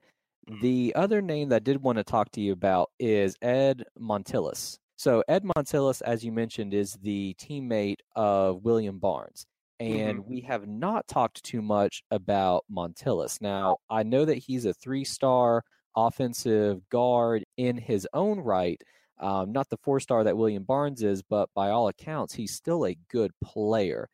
Mm-hmm. 0.49 0.61
The 0.61 0.93
other 0.95 1.21
name 1.21 1.49
that 1.51 1.57
I 1.57 1.59
did 1.61 1.83
want 1.83 1.99
to 1.99 2.05
talk 2.05 2.31
to 2.33 2.41
you 2.41 2.53
about 2.53 2.91
is 2.99 3.37
Ed 3.43 3.85
Montilus. 3.99 4.79
So 4.97 5.23
Ed 5.29 5.45
Montilus, 5.45 6.01
as 6.01 6.25
you 6.25 6.33
mentioned, 6.33 6.75
is 6.75 6.95
the 7.03 7.35
teammate 7.41 8.01
of 8.17 8.65
William 8.65 8.99
Barnes. 8.99 9.47
And 9.81 10.19
mm-hmm. 10.19 10.31
we 10.31 10.41
have 10.43 10.67
not 10.67 11.07
talked 11.07 11.45
too 11.45 11.63
much 11.63 12.03
about 12.11 12.65
Montilus. 12.69 13.41
Now, 13.41 13.79
I 13.89 14.03
know 14.03 14.25
that 14.25 14.39
he's 14.39 14.65
a 14.65 14.75
three 14.75 15.05
star 15.05 15.63
offensive 15.97 16.89
guard 16.91 17.45
in 17.57 17.77
his 17.77 18.07
own 18.13 18.41
right, 18.41 18.81
um, 19.21 19.53
not 19.53 19.69
the 19.69 19.79
four 19.79 20.01
star 20.01 20.25
that 20.25 20.37
William 20.37 20.65
Barnes 20.65 21.03
is, 21.03 21.23
but 21.23 21.49
by 21.55 21.71
all 21.71 21.89
accounts, 21.89 22.35
he's 22.35 22.55
still 22.55 22.87
a 22.87 22.97
good 23.09 23.33
player. 23.43 24.09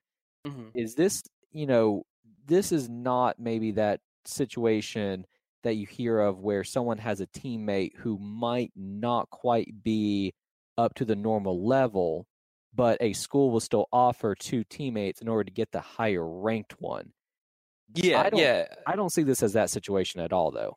Mm-hmm. 0.46 0.68
Is 0.74 0.94
this 0.94 1.22
you 1.54 1.66
know, 1.66 2.04
this 2.46 2.72
is 2.72 2.90
not 2.90 3.38
maybe 3.38 3.72
that 3.72 4.00
situation 4.26 5.24
that 5.62 5.74
you 5.74 5.86
hear 5.86 6.20
of 6.20 6.40
where 6.40 6.62
someone 6.62 6.98
has 6.98 7.20
a 7.20 7.26
teammate 7.28 7.96
who 7.96 8.18
might 8.18 8.72
not 8.76 9.30
quite 9.30 9.82
be 9.82 10.34
up 10.76 10.94
to 10.94 11.04
the 11.06 11.16
normal 11.16 11.66
level, 11.66 12.26
but 12.74 12.98
a 13.00 13.14
school 13.14 13.50
will 13.50 13.60
still 13.60 13.88
offer 13.92 14.34
two 14.34 14.64
teammates 14.64 15.22
in 15.22 15.28
order 15.28 15.44
to 15.44 15.52
get 15.52 15.72
the 15.72 15.80
higher 15.80 16.26
ranked 16.26 16.74
one. 16.80 17.12
Yeah, 17.94 18.22
I 18.22 18.36
yeah. 18.36 18.66
I 18.86 18.96
don't 18.96 19.12
see 19.12 19.22
this 19.22 19.42
as 19.42 19.52
that 19.52 19.70
situation 19.70 20.20
at 20.20 20.32
all, 20.32 20.50
though. 20.50 20.76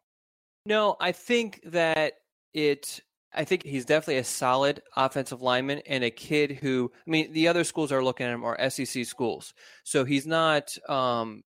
No, 0.65 0.95
I 0.99 1.11
think 1.11 1.61
that 1.65 2.13
it 2.53 3.01
I 3.33 3.43
think 3.43 3.63
he's 3.63 3.85
definitely 3.85 4.17
a 4.17 4.23
solid 4.23 4.81
offensive 4.95 5.41
lineman 5.41 5.81
and 5.85 6.03
a 6.03 6.09
kid 6.09 6.51
who, 6.51 6.91
I 7.05 7.09
mean, 7.09 7.33
the 7.33 7.47
other 7.47 7.63
schools 7.63 7.91
are 7.91 8.03
looking 8.03 8.25
at 8.25 8.33
him 8.33 8.43
are 8.43 8.69
SEC 8.69 9.05
schools. 9.05 9.53
So 9.83 10.05
he's 10.05 10.25
not 10.25 10.75
um, 10.89 11.43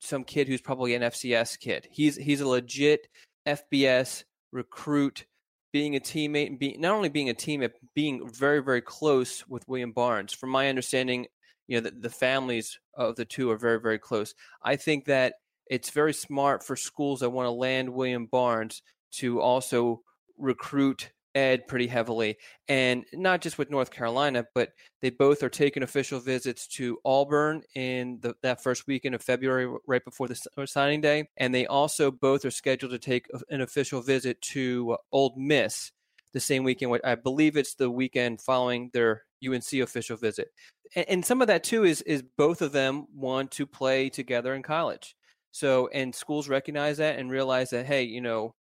some 0.00 0.24
kid 0.24 0.48
who's 0.48 0.60
probably 0.60 0.94
an 0.94 1.02
FCS 1.02 1.58
kid. 1.58 1.88
He's 1.90 2.16
he's 2.16 2.40
a 2.40 2.48
legit 2.48 3.08
FBS 3.46 4.24
recruit, 4.52 5.26
being 5.72 5.96
a 5.96 6.00
teammate 6.00 6.46
and 6.46 6.58
being 6.58 6.80
not 6.80 6.94
only 6.94 7.08
being 7.08 7.30
a 7.30 7.34
teammate, 7.34 7.72
being 7.94 8.28
very 8.30 8.62
very 8.62 8.82
close 8.82 9.46
with 9.48 9.66
William 9.68 9.92
Barnes. 9.92 10.32
From 10.32 10.50
my 10.50 10.68
understanding, 10.68 11.26
you 11.66 11.76
know, 11.76 11.88
the, 11.88 11.96
the 11.98 12.10
families 12.10 12.78
of 12.94 13.16
the 13.16 13.24
two 13.24 13.50
are 13.50 13.58
very 13.58 13.80
very 13.80 13.98
close. 13.98 14.34
I 14.62 14.76
think 14.76 15.06
that 15.06 15.34
it's 15.66 15.90
very 15.90 16.12
smart 16.12 16.64
for 16.64 16.76
schools 16.76 17.20
that 17.20 17.30
want 17.30 17.46
to 17.46 17.50
land 17.50 17.88
William 17.88 18.26
Barnes 18.26 18.82
to 19.12 19.40
also 19.40 20.02
recruit 20.38 21.10
Ed 21.34 21.66
pretty 21.66 21.86
heavily. 21.86 22.36
And 22.68 23.04
not 23.12 23.40
just 23.40 23.58
with 23.58 23.70
North 23.70 23.90
Carolina, 23.90 24.46
but 24.54 24.70
they 25.02 25.10
both 25.10 25.42
are 25.42 25.48
taking 25.48 25.82
official 25.82 26.20
visits 26.20 26.66
to 26.68 26.98
Auburn 27.04 27.62
in 27.74 28.18
the, 28.20 28.34
that 28.42 28.62
first 28.62 28.86
weekend 28.86 29.14
of 29.14 29.22
February, 29.22 29.72
right 29.86 30.04
before 30.04 30.28
the 30.28 30.40
uh, 30.56 30.66
signing 30.66 31.00
day. 31.00 31.28
And 31.36 31.54
they 31.54 31.66
also 31.66 32.10
both 32.10 32.44
are 32.44 32.50
scheduled 32.50 32.92
to 32.92 32.98
take 32.98 33.26
an 33.50 33.60
official 33.60 34.00
visit 34.00 34.40
to 34.42 34.96
Ole 35.12 35.34
Miss 35.36 35.92
the 36.34 36.40
same 36.40 36.64
weekend. 36.64 37.00
I 37.04 37.14
believe 37.14 37.56
it's 37.56 37.74
the 37.74 37.90
weekend 37.90 38.42
following 38.42 38.90
their 38.92 39.22
UNC 39.46 39.72
official 39.74 40.18
visit. 40.18 40.48
And, 40.94 41.06
and 41.08 41.24
some 41.24 41.40
of 41.40 41.46
that 41.46 41.64
too 41.64 41.84
is 41.84 42.02
is 42.02 42.22
both 42.36 42.60
of 42.60 42.72
them 42.72 43.06
want 43.14 43.52
to 43.52 43.66
play 43.66 44.10
together 44.10 44.54
in 44.54 44.62
college. 44.62 45.16
So 45.52 45.88
and 45.88 46.14
schools 46.14 46.48
recognize 46.48 46.98
that 46.98 47.18
and 47.18 47.30
realize 47.30 47.70
that 47.70 47.86
hey, 47.86 48.02
you 48.02 48.20
know, 48.20 48.54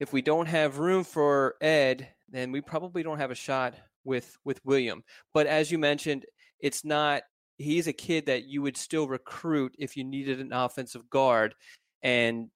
if 0.00 0.12
we 0.12 0.22
don't 0.22 0.46
have 0.46 0.78
room 0.78 1.04
for 1.04 1.56
Ed, 1.60 2.08
then 2.28 2.52
we 2.52 2.60
probably 2.60 3.02
don't 3.02 3.18
have 3.18 3.30
a 3.30 3.36
shot 3.36 3.74
with 4.04 4.36
with 4.44 4.60
William. 4.64 5.02
But 5.32 5.46
as 5.46 5.70
you 5.70 5.78
mentioned, 5.78 6.24
it's 6.60 6.84
not 6.84 7.22
he's 7.58 7.86
a 7.86 7.92
kid 7.92 8.26
that 8.26 8.44
you 8.44 8.62
would 8.62 8.76
still 8.76 9.08
recruit 9.08 9.74
if 9.78 9.96
you 9.96 10.04
needed 10.04 10.40
an 10.40 10.52
offensive 10.52 11.08
guard 11.08 11.54
and 12.02 12.48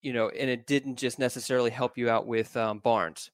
you 0.00 0.12
know 0.12 0.28
and 0.28 0.50
it 0.50 0.66
didn't 0.66 0.96
just 0.96 1.18
necessarily 1.18 1.70
help 1.70 1.96
you 1.96 2.10
out 2.10 2.26
with 2.26 2.56
um, 2.56 2.80
barnes 2.80 3.30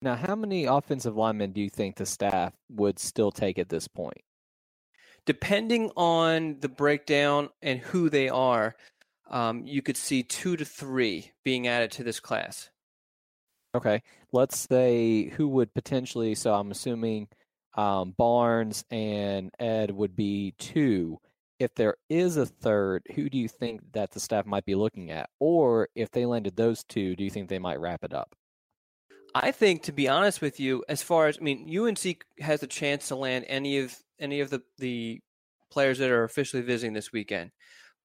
now 0.00 0.16
how 0.16 0.34
many 0.34 0.64
offensive 0.64 1.16
linemen 1.16 1.52
do 1.52 1.60
you 1.60 1.70
think 1.70 1.94
the 1.94 2.04
staff 2.04 2.52
would 2.68 2.98
still 2.98 3.30
take 3.30 3.60
at 3.60 3.68
this 3.68 3.86
point 3.86 4.20
depending 5.24 5.88
on 5.96 6.56
the 6.58 6.68
breakdown 6.68 7.48
and 7.62 7.78
who 7.78 8.10
they 8.10 8.28
are 8.28 8.74
um, 9.32 9.66
you 9.66 9.80
could 9.80 9.96
see 9.96 10.22
two 10.22 10.56
to 10.56 10.64
three 10.64 11.32
being 11.42 11.66
added 11.66 11.90
to 11.92 12.04
this 12.04 12.20
class. 12.20 12.68
Okay, 13.74 14.02
let's 14.32 14.58
say 14.58 15.30
who 15.30 15.48
would 15.48 15.72
potentially. 15.72 16.34
So 16.34 16.52
I'm 16.52 16.70
assuming 16.70 17.28
um, 17.74 18.14
Barnes 18.16 18.84
and 18.90 19.50
Ed 19.58 19.90
would 19.90 20.14
be 20.14 20.54
two. 20.58 21.18
If 21.58 21.74
there 21.74 21.94
is 22.10 22.36
a 22.36 22.46
third, 22.46 23.02
who 23.14 23.30
do 23.30 23.38
you 23.38 23.48
think 23.48 23.80
that 23.92 24.10
the 24.10 24.20
staff 24.20 24.46
might 24.46 24.64
be 24.64 24.74
looking 24.74 25.10
at? 25.10 25.30
Or 25.38 25.88
if 25.94 26.10
they 26.10 26.26
landed 26.26 26.56
those 26.56 26.82
two, 26.84 27.14
do 27.14 27.24
you 27.24 27.30
think 27.30 27.48
they 27.48 27.60
might 27.60 27.80
wrap 27.80 28.02
it 28.02 28.12
up? 28.12 28.34
I 29.34 29.52
think, 29.52 29.84
to 29.84 29.92
be 29.92 30.08
honest 30.08 30.42
with 30.42 30.60
you, 30.60 30.84
as 30.88 31.02
far 31.02 31.28
as 31.28 31.38
I 31.38 31.42
mean, 31.42 31.74
UNC 31.74 32.24
has 32.40 32.62
a 32.62 32.66
chance 32.66 33.08
to 33.08 33.16
land 33.16 33.46
any 33.48 33.78
of 33.78 33.96
any 34.18 34.40
of 34.40 34.50
the 34.50 34.62
the 34.78 35.20
players 35.70 35.98
that 35.98 36.10
are 36.10 36.24
officially 36.24 36.62
visiting 36.62 36.92
this 36.92 37.12
weekend. 37.12 37.50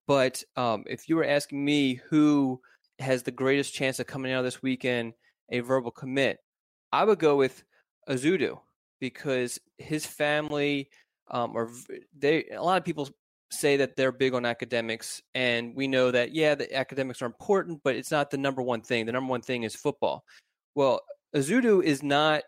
But 0.06 0.42
um, 0.56 0.84
if 0.86 1.08
you 1.08 1.16
were 1.16 1.26
asking 1.26 1.62
me 1.62 2.00
who 2.08 2.62
has 2.98 3.22
the 3.22 3.30
greatest 3.30 3.74
chance 3.74 4.00
of 4.00 4.06
coming 4.06 4.32
out 4.32 4.42
this 4.42 4.62
weekend 4.62 5.12
a 5.50 5.60
verbal 5.60 5.90
commit, 5.90 6.38
I 6.92 7.04
would 7.04 7.18
go 7.18 7.36
with 7.36 7.64
Ezeudu 8.08 8.58
because 9.00 9.58
his 9.78 10.06
family 10.06 10.88
um, 11.30 11.52
or 11.54 11.70
they 12.16 12.44
a 12.46 12.62
lot 12.62 12.78
of 12.78 12.84
people 12.84 13.08
say 13.50 13.76
that 13.76 13.96
they're 13.96 14.12
big 14.12 14.34
on 14.34 14.44
academics 14.44 15.22
and 15.34 15.74
we 15.74 15.86
know 15.86 16.10
that 16.10 16.34
yeah 16.34 16.54
the 16.54 16.74
academics 16.74 17.22
are 17.22 17.26
important 17.26 17.80
but 17.82 17.96
it's 17.96 18.10
not 18.10 18.30
the 18.30 18.36
number 18.36 18.62
one 18.62 18.80
thing. 18.80 19.06
The 19.06 19.12
number 19.12 19.30
one 19.30 19.42
thing 19.42 19.62
is 19.62 19.74
football. 19.74 20.24
Well 20.74 21.00
Ezeudu 21.34 21.82
is 21.82 22.02
not 22.02 22.42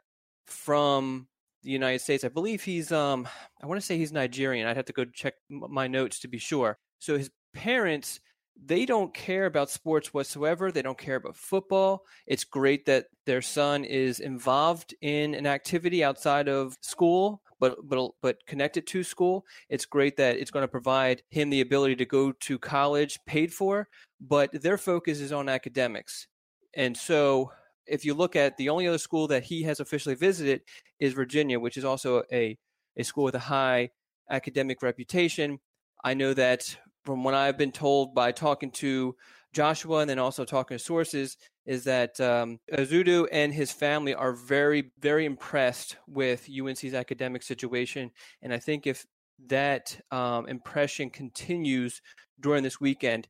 from 0.47 1.28
the 1.62 1.71
United 1.71 2.00
States. 2.00 2.25
I 2.25 2.28
believe 2.28 2.62
he's 2.62 2.90
um 2.92 3.28
I 3.62 3.66
want 3.66 3.80
to 3.80 3.87
say 3.87 3.99
he's 3.99 4.12
Nigerian. 4.12 4.66
I'd 4.66 4.76
have 4.76 4.87
to 4.87 4.92
go 4.92 5.04
check 5.04 5.35
my 5.49 5.87
notes 5.87 6.21
to 6.21 6.28
be 6.28 6.38
sure. 6.38 6.78
So 6.99 7.19
his 7.19 7.30
parents 7.54 8.21
they 8.64 8.84
don't 8.84 9.12
care 9.14 9.46
about 9.46 9.70
sports 9.70 10.12
whatsoever. 10.12 10.70
They 10.70 10.82
don't 10.82 10.98
care 10.98 11.16
about 11.16 11.36
football. 11.36 12.04
It's 12.26 12.44
great 12.44 12.86
that 12.86 13.06
their 13.26 13.42
son 13.42 13.84
is 13.84 14.20
involved 14.20 14.94
in 15.00 15.34
an 15.34 15.46
activity 15.46 16.04
outside 16.04 16.48
of 16.48 16.76
school, 16.82 17.42
but 17.58 17.76
but 17.88 18.10
but 18.22 18.36
connected 18.46 18.86
to 18.88 19.02
school. 19.02 19.44
It's 19.68 19.86
great 19.86 20.16
that 20.18 20.36
it's 20.36 20.50
going 20.50 20.64
to 20.64 20.68
provide 20.68 21.22
him 21.30 21.50
the 21.50 21.60
ability 21.62 21.96
to 21.96 22.04
go 22.04 22.32
to 22.32 22.58
college 22.58 23.18
paid 23.26 23.52
for, 23.52 23.88
but 24.20 24.50
their 24.62 24.78
focus 24.78 25.20
is 25.20 25.32
on 25.32 25.48
academics. 25.48 26.26
And 26.74 26.96
so 26.96 27.52
if 27.86 28.04
you 28.04 28.14
look 28.14 28.36
at 28.36 28.56
the 28.56 28.68
only 28.68 28.86
other 28.86 28.98
school 28.98 29.26
that 29.28 29.44
he 29.44 29.62
has 29.62 29.80
officially 29.80 30.14
visited 30.14 30.62
is 30.98 31.14
Virginia, 31.14 31.58
which 31.58 31.76
is 31.76 31.84
also 31.84 32.22
a 32.32 32.58
a 32.96 33.04
school 33.04 33.24
with 33.24 33.34
a 33.34 33.38
high 33.38 33.90
academic 34.30 34.82
reputation. 34.82 35.58
I 36.04 36.14
know 36.14 36.34
that 36.34 36.76
from 37.04 37.25
what 37.25 37.35
I've 37.35 37.59
been 37.59 37.73
told 37.73 38.14
by 38.14 38.33
talking 38.33 38.71
to 38.73 39.16
Joshua 39.52 39.99
and 39.99 40.11
then 40.11 40.19
also 40.19 40.45
talking 40.45 40.76
to 40.76 40.83
sources, 40.83 41.37
is 41.66 41.85
that 41.85 42.21
um, 42.21 42.59
Ezeudu 42.73 43.26
and 43.33 43.52
his 43.52 43.73
family 43.73 44.14
are 44.14 44.33
very, 44.33 44.92
very 45.00 45.25
impressed 45.25 45.97
with 46.07 46.49
UNC's 46.49 46.95
academic 46.95 47.42
situation. 47.42 48.11
And 48.42 48.52
I 48.52 48.59
think 48.59 48.87
if 48.87 49.07
that 49.47 50.00
um, 50.11 50.49
impression 50.49 51.11
continues 51.11 52.00
during 52.40 52.62
this 52.62 52.80
weekend, 52.80 53.28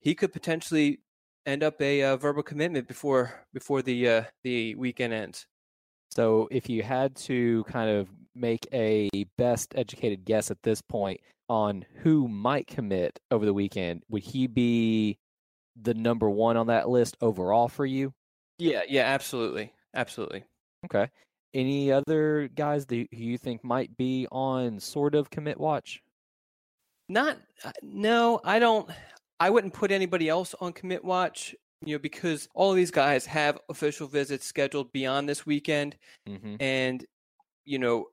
he 0.00 0.14
could 0.14 0.32
potentially 0.32 1.00
end 1.46 1.62
up 1.62 1.80
a 1.80 2.02
uh, 2.02 2.16
verbal 2.16 2.42
commitment 2.42 2.86
before 2.86 3.44
before 3.52 3.82
the 3.82 4.08
uh, 4.08 4.22
the 4.42 4.74
weekend 4.76 5.12
ends. 5.12 5.46
So, 6.10 6.48
if 6.50 6.68
you 6.68 6.82
had 6.82 7.16
to 7.16 7.64
kind 7.64 7.90
of 7.90 8.08
make 8.34 8.66
a 8.72 9.08
best 9.38 9.74
educated 9.76 10.24
guess 10.24 10.50
at 10.50 10.62
this 10.62 10.82
point, 10.82 11.20
on 11.52 11.84
who 11.96 12.26
might 12.28 12.66
commit 12.66 13.20
over 13.30 13.44
the 13.44 13.52
weekend, 13.52 14.02
would 14.08 14.22
he 14.22 14.46
be 14.46 15.18
the 15.76 15.92
number 15.92 16.30
one 16.30 16.56
on 16.56 16.68
that 16.68 16.88
list 16.88 17.14
overall 17.20 17.68
for 17.68 17.84
you? 17.84 18.14
Yeah, 18.58 18.80
yeah, 18.88 19.02
absolutely, 19.02 19.70
absolutely. 19.94 20.44
Okay. 20.86 21.10
Any 21.52 21.92
other 21.92 22.48
guys 22.54 22.86
that 22.86 23.06
you 23.12 23.36
think 23.36 23.62
might 23.62 23.94
be 23.98 24.26
on 24.32 24.80
sort 24.80 25.14
of 25.14 25.28
commit 25.28 25.60
watch? 25.60 26.00
Not, 27.10 27.36
uh, 27.62 27.72
no, 27.82 28.40
I 28.44 28.58
don't. 28.58 28.88
I 29.38 29.50
wouldn't 29.50 29.74
put 29.74 29.90
anybody 29.90 30.30
else 30.30 30.54
on 30.58 30.72
commit 30.72 31.04
watch. 31.04 31.54
You 31.84 31.96
know, 31.96 31.98
because 31.98 32.48
all 32.54 32.70
of 32.70 32.76
these 32.76 32.92
guys 32.92 33.26
have 33.26 33.58
official 33.68 34.06
visits 34.06 34.46
scheduled 34.46 34.90
beyond 34.92 35.28
this 35.28 35.44
weekend, 35.44 35.96
mm-hmm. 36.26 36.54
and 36.60 37.04
you 37.66 37.78
know, 37.78 38.06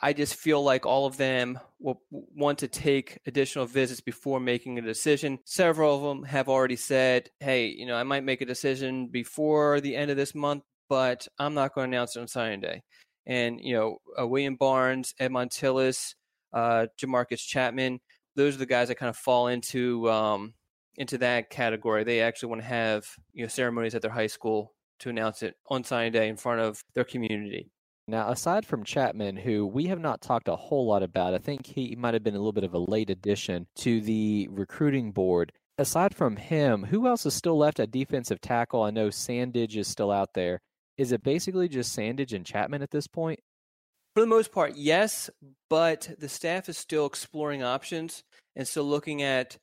I 0.00 0.12
just 0.12 0.34
feel 0.34 0.62
like 0.62 0.84
all 0.84 1.06
of 1.06 1.16
them 1.16 1.58
will 1.80 2.02
want 2.10 2.58
to 2.58 2.68
take 2.68 3.18
additional 3.26 3.64
visits 3.64 4.02
before 4.02 4.38
making 4.38 4.78
a 4.78 4.82
decision. 4.82 5.38
Several 5.44 5.96
of 5.96 6.02
them 6.02 6.24
have 6.24 6.48
already 6.48 6.76
said, 6.76 7.30
hey, 7.40 7.68
you 7.68 7.86
know, 7.86 7.96
I 7.96 8.02
might 8.02 8.24
make 8.24 8.42
a 8.42 8.46
decision 8.46 9.08
before 9.08 9.80
the 9.80 9.96
end 9.96 10.10
of 10.10 10.18
this 10.18 10.34
month, 10.34 10.62
but 10.90 11.26
I'm 11.38 11.54
not 11.54 11.74
going 11.74 11.90
to 11.90 11.96
announce 11.96 12.16
it 12.16 12.20
on 12.20 12.28
signing 12.28 12.60
day. 12.60 12.82
And, 13.26 13.58
you 13.60 13.74
know, 13.74 13.98
uh, 14.20 14.26
William 14.26 14.56
Barnes, 14.56 15.14
Ed 15.18 15.32
Montilus, 15.32 16.14
uh, 16.52 16.86
Jamarcus 17.00 17.40
Chapman, 17.40 18.00
those 18.34 18.54
are 18.54 18.58
the 18.58 18.66
guys 18.66 18.88
that 18.88 18.98
kind 18.98 19.10
of 19.10 19.16
fall 19.16 19.48
into 19.48 20.10
um, 20.10 20.52
into 20.96 21.18
that 21.18 21.48
category. 21.50 22.04
They 22.04 22.20
actually 22.20 22.50
want 22.50 22.60
to 22.60 22.68
have, 22.68 23.06
you 23.32 23.44
know, 23.44 23.48
ceremonies 23.48 23.94
at 23.94 24.02
their 24.02 24.10
high 24.10 24.26
school 24.26 24.74
to 25.00 25.08
announce 25.08 25.42
it 25.42 25.54
on 25.68 25.82
signing 25.82 26.12
day 26.12 26.28
in 26.28 26.36
front 26.36 26.60
of 26.60 26.82
their 26.94 27.04
community. 27.04 27.70
Now, 28.08 28.30
aside 28.30 28.64
from 28.64 28.84
Chapman, 28.84 29.36
who 29.36 29.66
we 29.66 29.86
have 29.86 29.98
not 29.98 30.20
talked 30.20 30.46
a 30.46 30.54
whole 30.54 30.86
lot 30.86 31.02
about, 31.02 31.34
I 31.34 31.38
think 31.38 31.66
he 31.66 31.96
might 31.96 32.14
have 32.14 32.22
been 32.22 32.34
a 32.34 32.38
little 32.38 32.52
bit 32.52 32.62
of 32.62 32.74
a 32.74 32.78
late 32.78 33.10
addition 33.10 33.66
to 33.76 34.00
the 34.00 34.46
recruiting 34.50 35.10
board. 35.10 35.52
Aside 35.76 36.14
from 36.14 36.36
him, 36.36 36.84
who 36.84 37.06
else 37.06 37.26
is 37.26 37.34
still 37.34 37.58
left 37.58 37.80
at 37.80 37.90
defensive 37.90 38.40
tackle? 38.40 38.82
I 38.82 38.90
know 38.90 39.08
Sandage 39.08 39.76
is 39.76 39.88
still 39.88 40.12
out 40.12 40.34
there. 40.34 40.60
Is 40.96 41.10
it 41.10 41.24
basically 41.24 41.68
just 41.68 41.96
Sandage 41.96 42.32
and 42.32 42.46
Chapman 42.46 42.80
at 42.80 42.92
this 42.92 43.08
point? 43.08 43.40
For 44.14 44.20
the 44.20 44.26
most 44.26 44.52
part, 44.52 44.76
yes, 44.76 45.28
but 45.68 46.08
the 46.18 46.28
staff 46.28 46.68
is 46.68 46.78
still 46.78 47.06
exploring 47.06 47.62
options 47.62 48.22
and 48.54 48.66
still 48.66 48.84
looking 48.84 49.20
at 49.20 49.58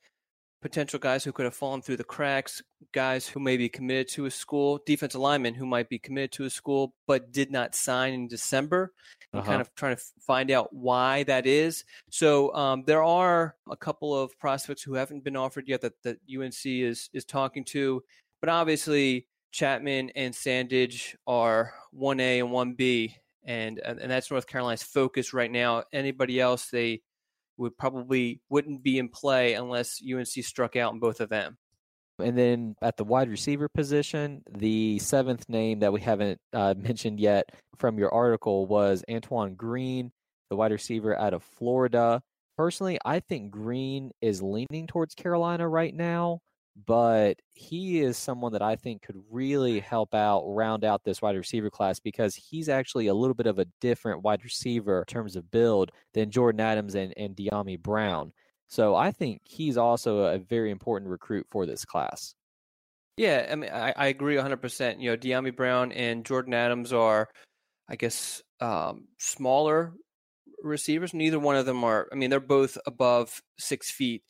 potential 0.64 0.98
guys 0.98 1.22
who 1.22 1.30
could 1.30 1.44
have 1.44 1.54
fallen 1.54 1.82
through 1.82 1.98
the 1.98 2.02
cracks, 2.02 2.62
guys 2.92 3.28
who 3.28 3.38
may 3.38 3.58
be 3.58 3.68
committed 3.68 4.08
to 4.08 4.24
a 4.24 4.30
school, 4.30 4.80
defensive 4.86 5.20
linemen 5.20 5.52
who 5.52 5.66
might 5.66 5.90
be 5.90 5.98
committed 5.98 6.32
to 6.32 6.44
a 6.46 6.50
school 6.50 6.94
but 7.06 7.30
did 7.30 7.50
not 7.50 7.74
sign 7.74 8.14
in 8.14 8.26
December. 8.28 8.90
Uh-huh. 9.34 9.44
kind 9.44 9.60
of 9.60 9.74
trying 9.74 9.94
to 9.96 10.02
find 10.20 10.50
out 10.50 10.72
why 10.72 11.24
that 11.24 11.44
is. 11.44 11.84
So 12.08 12.54
um, 12.54 12.84
there 12.86 13.02
are 13.02 13.56
a 13.68 13.76
couple 13.76 14.18
of 14.18 14.38
prospects 14.38 14.82
who 14.82 14.94
haven't 14.94 15.22
been 15.22 15.36
offered 15.36 15.68
yet 15.68 15.82
that, 15.82 16.00
that 16.02 16.16
UNC 16.34 16.64
is 16.64 17.10
is 17.12 17.26
talking 17.26 17.64
to, 17.64 18.02
but 18.40 18.48
obviously 18.48 19.26
Chapman 19.52 20.10
and 20.16 20.32
Sandage 20.32 21.14
are 21.26 21.74
one 21.90 22.20
A 22.20 22.38
and 22.38 22.52
one 22.52 22.72
B, 22.72 23.16
and 23.44 23.80
and 23.80 24.10
that's 24.10 24.30
North 24.30 24.46
Carolina's 24.46 24.82
focus 24.82 25.34
right 25.34 25.50
now. 25.50 25.82
Anybody 25.92 26.40
else 26.40 26.70
they 26.70 27.02
would 27.56 27.76
probably 27.76 28.40
wouldn't 28.48 28.82
be 28.82 28.98
in 28.98 29.08
play 29.08 29.54
unless 29.54 30.00
UNC 30.02 30.26
struck 30.26 30.76
out 30.76 30.92
in 30.92 30.98
both 30.98 31.20
of 31.20 31.28
them. 31.28 31.56
And 32.18 32.38
then 32.38 32.76
at 32.80 32.96
the 32.96 33.04
wide 33.04 33.28
receiver 33.28 33.68
position, 33.68 34.42
the 34.48 34.98
seventh 35.00 35.48
name 35.48 35.80
that 35.80 35.92
we 35.92 36.00
haven't 36.00 36.38
uh, 36.52 36.74
mentioned 36.78 37.18
yet 37.18 37.50
from 37.76 37.98
your 37.98 38.12
article 38.12 38.66
was 38.66 39.04
Antoine 39.10 39.54
Green, 39.54 40.12
the 40.50 40.56
wide 40.56 40.72
receiver 40.72 41.18
out 41.18 41.34
of 41.34 41.42
Florida. 41.42 42.22
Personally, 42.56 42.98
I 43.04 43.18
think 43.18 43.50
Green 43.50 44.12
is 44.22 44.42
leaning 44.42 44.86
towards 44.86 45.14
Carolina 45.14 45.68
right 45.68 45.94
now, 45.94 46.40
but 46.86 47.40
he 47.52 48.00
is 48.00 48.16
someone 48.16 48.52
that 48.52 48.62
I 48.62 48.76
think 48.76 49.02
could 49.02 49.22
really 49.30 49.80
help 49.80 50.14
out, 50.14 50.42
round 50.46 50.84
out 50.84 51.04
this 51.04 51.22
wide 51.22 51.36
receiver 51.36 51.70
class 51.70 52.00
because 52.00 52.34
he's 52.34 52.68
actually 52.68 53.06
a 53.06 53.14
little 53.14 53.34
bit 53.34 53.46
of 53.46 53.58
a 53.58 53.66
different 53.80 54.22
wide 54.22 54.42
receiver 54.42 55.00
in 55.00 55.04
terms 55.04 55.36
of 55.36 55.50
build 55.50 55.92
than 56.14 56.30
Jordan 56.30 56.60
Adams 56.60 56.94
and, 56.94 57.14
and 57.16 57.36
Dyami 57.36 57.78
Brown. 57.78 58.32
So 58.66 58.96
I 58.96 59.12
think 59.12 59.42
he's 59.44 59.76
also 59.76 60.24
a 60.24 60.38
very 60.38 60.70
important 60.70 61.10
recruit 61.10 61.46
for 61.50 61.64
this 61.66 61.84
class. 61.84 62.34
Yeah, 63.16 63.46
I 63.50 63.54
mean, 63.54 63.70
I, 63.70 63.92
I 63.96 64.06
agree 64.08 64.34
100%. 64.34 65.00
You 65.00 65.10
know, 65.10 65.16
Dyami 65.16 65.54
Brown 65.54 65.92
and 65.92 66.24
Jordan 66.24 66.54
Adams 66.54 66.92
are, 66.92 67.28
I 67.88 67.94
guess, 67.94 68.42
um, 68.60 69.06
smaller 69.18 69.92
receivers. 70.62 71.14
Neither 71.14 71.38
one 71.38 71.54
of 71.54 71.66
them 71.66 71.84
are, 71.84 72.08
I 72.10 72.16
mean, 72.16 72.30
they're 72.30 72.40
both 72.40 72.76
above 72.86 73.40
six 73.58 73.90
feet, 73.92 74.24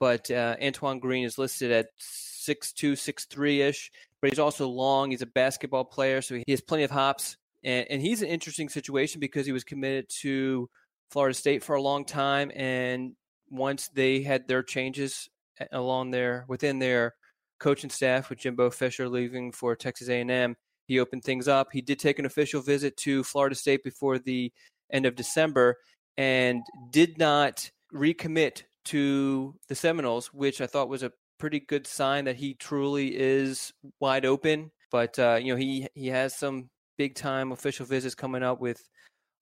but 0.00 0.30
uh, 0.30 0.56
Antoine 0.62 0.98
Green 0.98 1.24
is 1.24 1.38
listed 1.38 1.70
at 1.70 1.88
six 1.98 2.72
two, 2.72 2.96
six 2.96 3.24
three 3.26 3.60
ish, 3.62 3.90
but 4.20 4.30
he's 4.30 4.38
also 4.38 4.68
long. 4.68 5.10
He's 5.10 5.22
a 5.22 5.26
basketball 5.26 5.84
player, 5.84 6.22
so 6.22 6.34
he 6.34 6.44
has 6.48 6.60
plenty 6.60 6.84
of 6.84 6.90
hops. 6.90 7.36
And, 7.64 7.86
and 7.90 8.02
he's 8.02 8.22
an 8.22 8.28
interesting 8.28 8.68
situation 8.68 9.20
because 9.20 9.46
he 9.46 9.52
was 9.52 9.64
committed 9.64 10.08
to 10.20 10.68
Florida 11.10 11.34
State 11.34 11.62
for 11.64 11.76
a 11.76 11.82
long 11.82 12.04
time. 12.04 12.50
And 12.54 13.12
once 13.50 13.88
they 13.88 14.22
had 14.22 14.46
their 14.46 14.62
changes 14.62 15.28
along 15.72 16.10
there 16.10 16.44
within 16.48 16.78
their 16.78 17.14
coaching 17.58 17.90
staff 17.90 18.30
with 18.30 18.38
Jimbo 18.38 18.70
Fisher 18.70 19.08
leaving 19.08 19.52
for 19.52 19.74
Texas 19.74 20.08
A&M, 20.08 20.56
he 20.86 21.00
opened 21.00 21.24
things 21.24 21.48
up. 21.48 21.68
He 21.72 21.82
did 21.82 21.98
take 21.98 22.18
an 22.18 22.26
official 22.26 22.62
visit 22.62 22.96
to 22.98 23.24
Florida 23.24 23.54
State 23.54 23.84
before 23.84 24.18
the 24.18 24.52
end 24.90 25.06
of 25.06 25.16
December 25.16 25.76
and 26.16 26.62
did 26.90 27.18
not 27.18 27.70
recommit 27.92 28.62
to 28.88 29.54
the 29.68 29.74
Seminoles, 29.74 30.28
which 30.28 30.60
I 30.60 30.66
thought 30.66 30.88
was 30.88 31.02
a 31.02 31.12
pretty 31.38 31.60
good 31.60 31.86
sign 31.86 32.24
that 32.24 32.36
he 32.36 32.54
truly 32.54 33.16
is 33.16 33.72
wide 34.00 34.26
open. 34.26 34.70
But 34.90 35.18
uh, 35.18 35.38
you 35.40 35.52
know, 35.52 35.56
he 35.56 35.88
he 35.94 36.08
has 36.08 36.34
some 36.34 36.70
big 36.96 37.14
time 37.14 37.52
official 37.52 37.86
visits 37.86 38.14
coming 38.14 38.42
up 38.42 38.60
with 38.60 38.82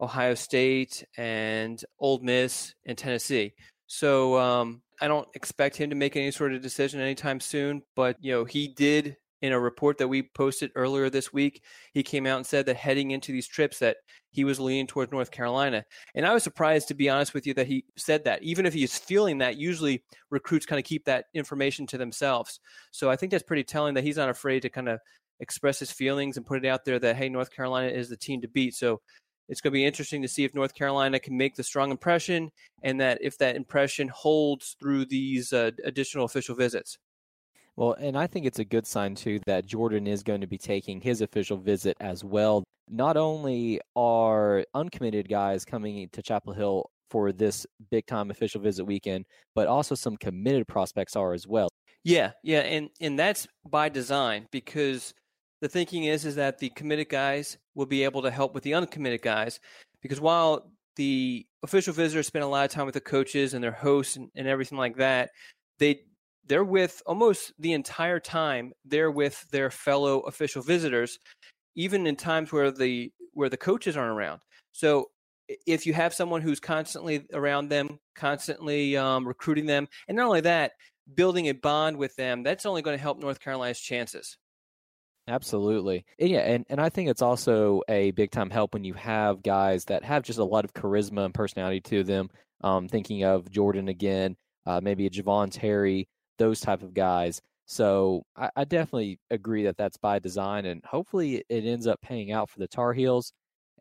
Ohio 0.00 0.34
State 0.34 1.04
and 1.16 1.82
Ole 1.98 2.20
Miss 2.20 2.74
and 2.84 2.98
Tennessee. 2.98 3.54
So 3.86 4.38
um, 4.38 4.82
I 5.00 5.08
don't 5.08 5.28
expect 5.34 5.76
him 5.76 5.90
to 5.90 5.96
make 5.96 6.16
any 6.16 6.30
sort 6.30 6.52
of 6.52 6.62
decision 6.62 7.00
anytime 7.00 7.40
soon. 7.40 7.82
But 7.94 8.16
you 8.20 8.32
know, 8.32 8.44
he 8.44 8.68
did 8.68 9.16
in 9.46 9.52
a 9.52 9.60
report 9.60 9.98
that 9.98 10.08
we 10.08 10.22
posted 10.22 10.70
earlier 10.74 11.08
this 11.08 11.32
week, 11.32 11.62
he 11.94 12.02
came 12.02 12.26
out 12.26 12.36
and 12.36 12.46
said 12.46 12.66
that 12.66 12.76
heading 12.76 13.12
into 13.12 13.32
these 13.32 13.46
trips 13.46 13.78
that 13.78 13.96
he 14.30 14.44
was 14.44 14.60
leaning 14.60 14.86
towards 14.86 15.12
North 15.12 15.30
Carolina. 15.30 15.84
And 16.14 16.26
I 16.26 16.34
was 16.34 16.42
surprised 16.42 16.88
to 16.88 16.94
be 16.94 17.08
honest 17.08 17.32
with 17.32 17.46
you 17.46 17.54
that 17.54 17.66
he 17.66 17.84
said 17.96 18.24
that. 18.24 18.42
Even 18.42 18.66
if 18.66 18.74
he's 18.74 18.98
feeling 18.98 19.38
that, 19.38 19.56
usually 19.56 20.02
recruits 20.30 20.66
kind 20.66 20.78
of 20.78 20.84
keep 20.84 21.04
that 21.06 21.26
information 21.32 21.86
to 21.86 21.98
themselves. 21.98 22.60
So 22.90 23.10
I 23.10 23.16
think 23.16 23.32
that's 23.32 23.42
pretty 23.42 23.64
telling 23.64 23.94
that 23.94 24.04
he's 24.04 24.18
not 24.18 24.28
afraid 24.28 24.60
to 24.60 24.68
kind 24.68 24.88
of 24.88 25.00
express 25.40 25.78
his 25.78 25.92
feelings 25.92 26.36
and 26.36 26.46
put 26.46 26.64
it 26.64 26.68
out 26.68 26.84
there 26.84 26.98
that 26.98 27.16
hey, 27.16 27.28
North 27.28 27.50
Carolina 27.50 27.88
is 27.88 28.08
the 28.08 28.16
team 28.16 28.40
to 28.42 28.48
beat. 28.48 28.74
So 28.74 29.00
it's 29.48 29.60
going 29.60 29.72
to 29.72 29.76
be 29.76 29.84
interesting 29.84 30.22
to 30.22 30.28
see 30.28 30.44
if 30.44 30.54
North 30.54 30.74
Carolina 30.74 31.20
can 31.20 31.36
make 31.36 31.54
the 31.54 31.62
strong 31.62 31.90
impression 31.90 32.50
and 32.82 33.00
that 33.00 33.18
if 33.20 33.38
that 33.38 33.56
impression 33.56 34.08
holds 34.08 34.76
through 34.80 35.06
these 35.06 35.52
uh, 35.52 35.70
additional 35.84 36.24
official 36.24 36.56
visits. 36.56 36.98
Well, 37.76 37.92
and 37.92 38.16
I 38.16 38.26
think 38.26 38.46
it's 38.46 38.58
a 38.58 38.64
good 38.64 38.86
sign 38.86 39.14
too 39.14 39.40
that 39.46 39.66
Jordan 39.66 40.06
is 40.06 40.22
going 40.22 40.40
to 40.40 40.46
be 40.46 40.58
taking 40.58 41.00
his 41.00 41.20
official 41.20 41.58
visit 41.58 41.96
as 42.00 42.24
well. 42.24 42.64
Not 42.88 43.16
only 43.16 43.80
are 43.94 44.64
uncommitted 44.74 45.28
guys 45.28 45.64
coming 45.64 46.08
to 46.12 46.22
Chapel 46.22 46.54
Hill 46.54 46.86
for 47.10 47.32
this 47.32 47.66
big 47.90 48.06
time 48.06 48.30
official 48.30 48.60
visit 48.60 48.84
weekend, 48.84 49.26
but 49.54 49.66
also 49.66 49.94
some 49.94 50.16
committed 50.16 50.66
prospects 50.66 51.16
are 51.16 51.34
as 51.34 51.46
well. 51.46 51.68
Yeah, 52.02 52.32
yeah, 52.42 52.60
and 52.60 52.88
and 53.00 53.18
that's 53.18 53.46
by 53.68 53.88
design 53.88 54.46
because 54.52 55.12
the 55.60 55.68
thinking 55.68 56.04
is 56.04 56.24
is 56.24 56.36
that 56.36 56.58
the 56.58 56.70
committed 56.70 57.08
guys 57.08 57.58
will 57.74 57.86
be 57.86 58.04
able 58.04 58.22
to 58.22 58.30
help 58.30 58.54
with 58.54 58.62
the 58.62 58.74
uncommitted 58.74 59.22
guys 59.22 59.60
because 60.02 60.20
while 60.20 60.70
the 60.96 61.44
official 61.62 61.92
visitors 61.92 62.26
spend 62.26 62.44
a 62.44 62.48
lot 62.48 62.64
of 62.64 62.70
time 62.70 62.86
with 62.86 62.94
the 62.94 63.00
coaches 63.00 63.54
and 63.54 63.62
their 63.62 63.72
hosts 63.72 64.16
and, 64.16 64.30
and 64.34 64.46
everything 64.46 64.78
like 64.78 64.96
that, 64.96 65.30
they 65.78 66.00
they're 66.46 66.64
with 66.64 67.02
almost 67.06 67.52
the 67.58 67.72
entire 67.72 68.20
time 68.20 68.72
they're 68.84 69.10
with 69.10 69.44
their 69.50 69.70
fellow 69.70 70.20
official 70.20 70.62
visitors 70.62 71.18
even 71.74 72.06
in 72.06 72.16
times 72.16 72.52
where 72.52 72.70
the 72.70 73.12
where 73.32 73.48
the 73.48 73.56
coaches 73.56 73.96
aren't 73.96 74.16
around 74.16 74.40
so 74.72 75.06
if 75.66 75.86
you 75.86 75.92
have 75.94 76.12
someone 76.12 76.42
who's 76.42 76.60
constantly 76.60 77.24
around 77.32 77.68
them 77.68 77.98
constantly 78.14 78.96
um, 78.96 79.26
recruiting 79.26 79.66
them 79.66 79.86
and 80.08 80.16
not 80.16 80.26
only 80.26 80.40
that 80.40 80.72
building 81.14 81.48
a 81.48 81.52
bond 81.52 81.96
with 81.96 82.14
them 82.16 82.42
that's 82.42 82.66
only 82.66 82.82
going 82.82 82.96
to 82.96 83.02
help 83.02 83.18
north 83.18 83.40
carolina's 83.40 83.80
chances 83.80 84.36
Absolutely. 85.28 86.04
And 86.20 86.30
yeah, 86.30 86.40
and, 86.40 86.64
and 86.68 86.80
I 86.80 86.88
think 86.88 87.08
it's 87.08 87.22
also 87.22 87.82
a 87.88 88.12
big 88.12 88.30
time 88.30 88.48
help 88.48 88.74
when 88.74 88.84
you 88.84 88.94
have 88.94 89.42
guys 89.42 89.84
that 89.86 90.04
have 90.04 90.22
just 90.22 90.38
a 90.38 90.44
lot 90.44 90.64
of 90.64 90.72
charisma 90.72 91.24
and 91.24 91.34
personality 91.34 91.80
to 91.80 92.04
them. 92.04 92.30
Um, 92.62 92.88
thinking 92.88 93.24
of 93.24 93.50
Jordan 93.50 93.88
again, 93.88 94.36
uh, 94.66 94.80
maybe 94.80 95.06
a 95.06 95.10
Javon 95.10 95.48
Terry, 95.50 96.08
those 96.38 96.60
type 96.60 96.82
of 96.82 96.94
guys. 96.94 97.40
So 97.66 98.22
I, 98.36 98.50
I, 98.56 98.64
definitely 98.64 99.18
agree 99.30 99.64
that 99.64 99.76
that's 99.76 99.96
by 99.96 100.20
design, 100.20 100.66
and 100.66 100.82
hopefully 100.84 101.44
it 101.48 101.64
ends 101.64 101.86
up 101.86 102.00
paying 102.00 102.30
out 102.30 102.48
for 102.48 102.60
the 102.60 102.68
Tar 102.68 102.92
Heels. 102.92 103.32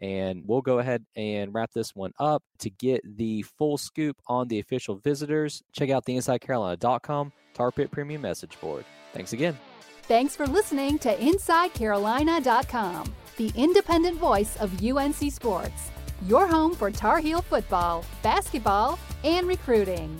And 0.02 0.44
we'll 0.46 0.62
go 0.62 0.80
ahead 0.80 1.06
and 1.16 1.54
wrap 1.54 1.72
this 1.72 1.96
one 1.96 2.12
up. 2.20 2.44
To 2.60 2.70
get 2.70 3.02
the 3.18 3.44
full 3.44 3.78
scoop 3.78 4.18
on 4.28 4.48
the 4.48 4.60
official 4.60 4.96
visitors, 4.96 5.64
check 5.72 5.90
out 5.90 6.04
the 6.04 6.18
InsideCarolina.com 6.18 7.32
Tar 7.54 7.72
Pit 7.72 7.92
Premium 7.92 8.22
Message 8.22 8.60
Board. 8.60 8.84
Thanks 9.14 9.34
again. 9.34 9.58
Thanks 10.04 10.36
for 10.36 10.46
listening 10.46 11.00
to 11.00 11.16
InsideCarolina.com, 11.16 13.16
the 13.38 13.52
independent 13.56 14.18
voice 14.18 14.58
of 14.58 14.84
UNC 14.84 15.32
Sports, 15.32 15.92
your 16.28 16.46
home 16.46 16.76
for 16.76 16.92
Tar 16.92 17.20
Heel 17.20 17.42
football, 17.42 18.04
basketball, 18.22 19.00
and 19.24 19.48
recruiting. 19.48 20.20